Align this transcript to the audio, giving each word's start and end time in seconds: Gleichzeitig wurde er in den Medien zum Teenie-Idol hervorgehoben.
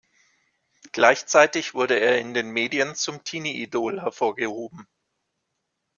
Gleichzeitig 0.93 1.75
wurde 1.75 1.99
er 1.99 2.17
in 2.19 2.33
den 2.33 2.49
Medien 2.49 2.95
zum 2.95 3.23
Teenie-Idol 3.23 4.01
hervorgehoben. 4.01 4.87